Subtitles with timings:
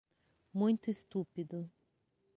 [0.51, 1.69] Muito estúpido